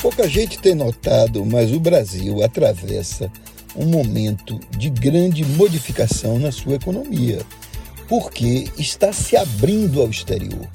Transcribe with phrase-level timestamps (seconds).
[0.00, 3.30] Pouca gente tem notado, mas o Brasil atravessa
[3.76, 7.40] um momento de grande modificação na sua economia,
[8.08, 10.68] porque está se abrindo ao exterior.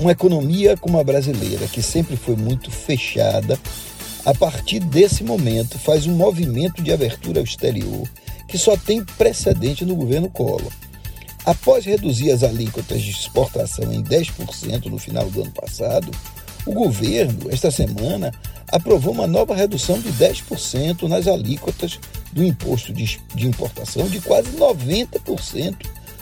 [0.00, 3.58] Uma economia como a brasileira, que sempre foi muito fechada,
[4.24, 8.08] a partir desse momento faz um movimento de abertura ao exterior
[8.50, 10.72] que só tem precedente no governo Collor.
[11.44, 16.10] Após reduzir as alíquotas de exportação em 10% no final do ano passado,
[16.66, 18.32] o governo, esta semana,
[18.70, 21.98] aprovou uma nova redução de 10% nas alíquotas
[22.32, 25.74] do imposto de, importação de quase 90%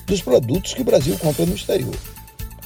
[0.06, 1.94] dos produtos que o Brasil compra no exterior.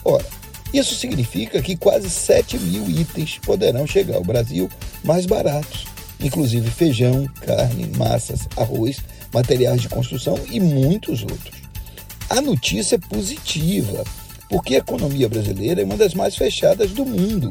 [0.04, 0.24] Ora,
[0.72, 4.70] isso significa que quase 7 mil itens poderão chegar ao Brasil
[5.02, 5.86] mais baratos,
[6.20, 8.98] inclusive feijão, carne, massas, arroz,
[9.32, 11.62] materiais de construção e muitos outros.
[12.30, 14.04] A notícia é positiva,
[14.52, 17.50] porque a economia brasileira é uma das mais fechadas do mundo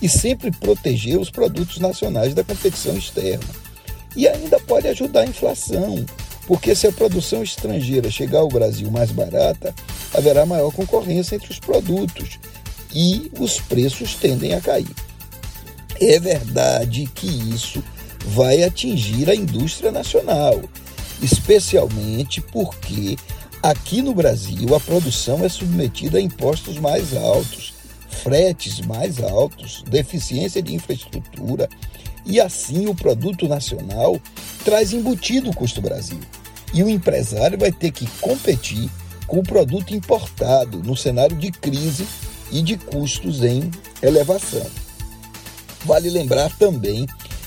[0.00, 3.44] e sempre protegeu os produtos nacionais da competição externa.
[4.16, 6.06] E ainda pode ajudar a inflação,
[6.46, 9.74] porque se a produção estrangeira chegar ao Brasil mais barata,
[10.14, 12.38] haverá maior concorrência entre os produtos
[12.94, 14.88] e os preços tendem a cair.
[16.00, 17.84] É verdade que isso
[18.24, 20.62] vai atingir a indústria nacional,
[21.22, 23.18] especialmente porque
[23.68, 27.74] Aqui no Brasil, a produção é submetida a impostos mais altos,
[28.08, 31.68] fretes mais altos, deficiência de infraestrutura
[32.24, 34.18] e assim o produto nacional
[34.64, 36.18] traz embutido o custo Brasil.
[36.72, 38.88] E o empresário vai ter que competir
[39.26, 42.08] com o produto importado no cenário de crise
[42.50, 44.66] e de custos em elevação.
[45.84, 47.04] Vale lembrar também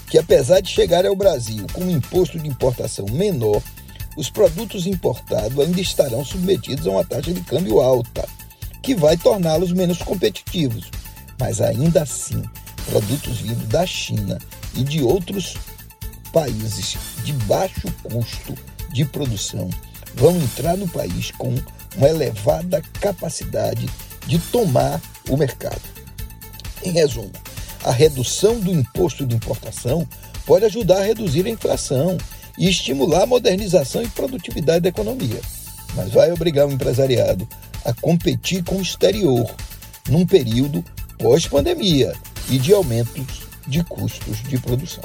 [0.08, 3.60] que, apesar de chegar ao Brasil com um imposto de importação menor,
[4.16, 8.28] os produtos importados ainda estarão submetidos a uma taxa de câmbio alta,
[8.82, 10.90] que vai torná-los menos competitivos.
[11.40, 12.44] Mas ainda assim,
[12.90, 14.38] produtos vindos da China
[14.76, 15.56] e de outros
[16.32, 18.56] países de baixo custo
[18.92, 19.70] de produção
[20.16, 21.56] vão entrar no país com
[21.96, 23.88] uma elevada capacidade
[24.28, 25.82] de tomar o mercado.
[26.84, 27.32] Em resumo,
[27.84, 30.08] a redução do imposto de importação
[30.46, 32.18] pode ajudar a reduzir a inflação
[32.58, 35.40] e estimular a modernização e produtividade da economia,
[35.96, 37.48] mas vai obrigar o empresariado
[37.86, 39.54] a competir com o exterior
[40.10, 40.84] num período
[41.18, 42.14] pós-pandemia
[42.50, 45.04] e de aumentos de custos de produção.